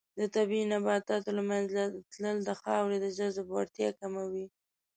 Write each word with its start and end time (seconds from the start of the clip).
د 0.19 0.21
طبیعي 0.35 0.65
نباتاتو 0.73 1.29
له 1.37 1.43
منځه 1.51 1.81
تلل 2.11 2.37
د 2.45 2.49
خاورې 2.61 2.97
د 3.01 3.05
جذب 3.17 3.47
وړتیا 3.51 3.89
کموي. 3.99 4.45